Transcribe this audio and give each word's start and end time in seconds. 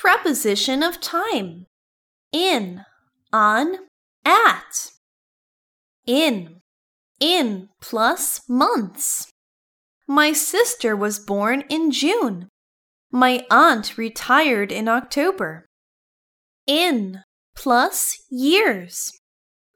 Preposition 0.00 0.82
of 0.82 0.98
time. 0.98 1.66
In, 2.32 2.86
on, 3.34 3.74
at. 4.24 4.92
In. 6.06 6.62
In 7.20 7.68
plus 7.82 8.40
months. 8.48 9.30
My 10.08 10.32
sister 10.32 10.96
was 10.96 11.18
born 11.18 11.64
in 11.68 11.90
June. 11.90 12.48
My 13.12 13.44
aunt 13.50 13.98
retired 13.98 14.72
in 14.72 14.88
October. 14.88 15.66
In 16.66 17.20
plus 17.54 18.16
years. 18.30 19.12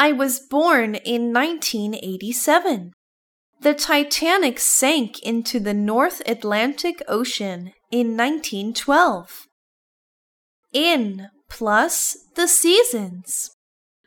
I 0.00 0.10
was 0.10 0.40
born 0.40 0.96
in 0.96 1.32
1987. 1.32 2.90
The 3.60 3.74
Titanic 3.74 4.58
sank 4.58 5.22
into 5.22 5.60
the 5.60 5.74
North 5.74 6.22
Atlantic 6.26 7.04
Ocean 7.06 7.72
in 7.92 8.16
1912. 8.16 9.47
In 10.72 11.28
plus 11.48 12.16
the 12.36 12.46
seasons. 12.46 13.50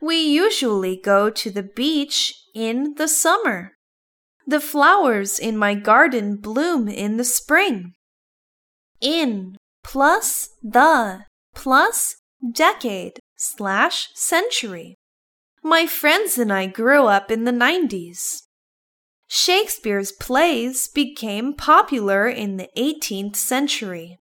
We 0.01 0.17
usually 0.17 0.95
go 0.97 1.29
to 1.29 1.51
the 1.51 1.63
beach 1.63 2.33
in 2.53 2.95
the 2.97 3.07
summer. 3.07 3.73
The 4.47 4.59
flowers 4.59 5.39
in 5.39 5.57
my 5.57 5.75
garden 5.75 6.37
bloom 6.37 6.87
in 6.87 7.17
the 7.17 7.23
spring. 7.23 7.93
In 8.99 9.57
plus 9.83 10.49
the 10.61 11.25
plus 11.53 12.15
decade 12.53 13.19
slash 13.37 14.09
century. 14.15 14.95
My 15.63 15.85
friends 15.85 16.37
and 16.37 16.51
I 16.51 16.65
grew 16.65 17.05
up 17.05 17.29
in 17.29 17.43
the 17.43 17.51
90s. 17.51 18.43
Shakespeare's 19.27 20.11
plays 20.11 20.87
became 20.87 21.53
popular 21.53 22.27
in 22.27 22.57
the 22.57 22.69
18th 22.77 23.35
century. 23.35 24.17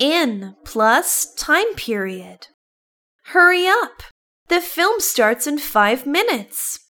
In 0.00 0.56
plus 0.64 1.34
time 1.34 1.74
period. 1.74 2.46
Hurry 3.26 3.68
up! 3.68 4.02
The 4.48 4.62
film 4.62 4.98
starts 4.98 5.46
in 5.46 5.58
five 5.58 6.06
minutes. 6.06 6.88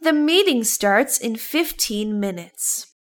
The 0.00 0.12
meeting 0.12 0.62
starts 0.62 1.18
in 1.18 1.36
15 1.36 2.20
minutes. 2.20 2.94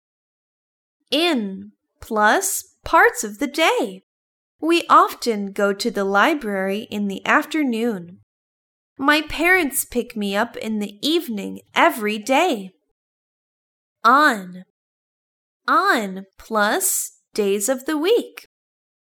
In 1.10 1.72
plus 2.00 2.76
parts 2.84 3.24
of 3.24 3.40
the 3.40 3.48
day. 3.48 4.04
We 4.60 4.84
often 4.88 5.50
go 5.50 5.72
to 5.72 5.90
the 5.90 6.04
library 6.04 6.86
in 6.88 7.08
the 7.08 7.26
afternoon. 7.26 8.20
My 8.96 9.20
parents 9.20 9.84
pick 9.84 10.16
me 10.16 10.36
up 10.36 10.56
in 10.56 10.78
the 10.78 10.96
evening 11.02 11.62
every 11.74 12.18
day. 12.18 12.70
On. 14.04 14.64
On 15.66 16.26
plus 16.38 17.18
days 17.34 17.68
of 17.68 17.86
the 17.86 17.98
week. 17.98 18.46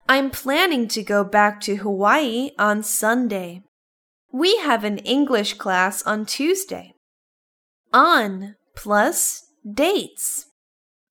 I'm 0.06 0.30
planning 0.30 0.86
to 0.88 1.02
go 1.02 1.24
back 1.24 1.62
to 1.62 1.76
Hawaii 1.76 2.50
on 2.58 2.82
Sunday. 2.82 3.62
We 4.30 4.58
have 4.58 4.84
an 4.84 4.98
English 4.98 5.54
class 5.54 6.02
on 6.02 6.26
Tuesday. 6.26 6.92
On 7.90 8.56
plus 8.76 9.46
dates. 9.64 10.46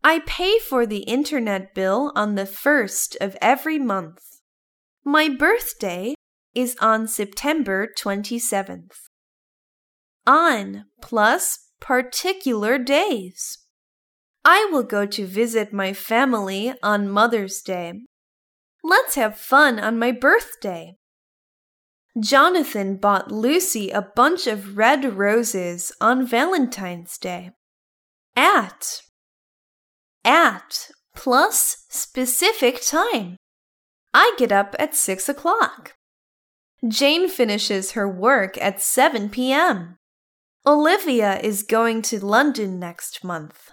I 0.04 0.20
pay 0.20 0.60
for 0.60 0.86
the 0.86 1.00
internet 1.00 1.74
bill 1.74 2.12
on 2.16 2.36
the 2.36 2.46
first 2.46 3.18
of 3.20 3.36
every 3.42 3.80
month. 3.80 4.22
My 5.04 5.28
birthday 5.28 6.14
is 6.54 6.78
on 6.80 7.08
September 7.08 7.88
27th. 7.98 8.94
On 10.28 10.86
plus 11.02 11.58
particular 11.80 12.78
days. 12.78 13.58
I 14.46 14.70
will 14.72 14.84
go 14.84 15.08
to 15.08 15.26
visit 15.26 15.74
my 15.74 15.94
family 15.94 16.76
on 16.84 17.10
Mother's 17.10 17.60
Day. 17.62 17.94
Let's 18.84 19.16
have 19.16 19.38
fun 19.38 19.80
on 19.80 19.98
my 19.98 20.12
birthday. 20.12 20.98
Jonathan 22.20 22.98
bought 22.98 23.32
Lucy 23.32 23.90
a 23.90 24.02
bunch 24.02 24.46
of 24.46 24.78
red 24.78 25.18
roses 25.18 25.92
on 26.02 26.28
Valentine's 26.28 27.18
Day. 27.18 27.52
At. 28.36 29.02
At 30.24 30.90
plus 31.16 31.86
specific 31.90 32.82
time. 32.82 33.38
I 34.14 34.36
get 34.38 34.52
up 34.52 34.76
at 34.78 34.96
6 34.96 35.30
o'clock. 35.30 35.94
Jane 36.88 37.30
finishes 37.30 37.92
her 37.92 38.08
work 38.08 38.58
at 38.62 38.82
7 38.82 39.30
p.m. 39.30 39.98
Olivia 40.66 41.40
is 41.40 41.64
going 41.64 42.02
to 42.04 42.24
London 42.24 42.80
next 42.80 43.24
month. 43.24 43.72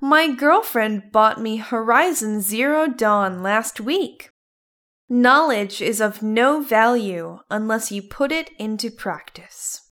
My 0.00 0.28
girlfriend 0.28 1.10
bought 1.10 1.40
me 1.40 1.56
Horizon 1.56 2.42
Zero 2.42 2.86
Dawn 2.86 3.42
last 3.42 3.80
week. 3.80 4.30
Knowledge 5.08 5.80
is 5.80 6.00
of 6.00 6.22
no 6.22 6.60
value 6.60 7.38
unless 7.48 7.90
you 7.90 8.02
put 8.02 8.30
it 8.32 8.50
into 8.58 8.90
practice. 8.90 9.85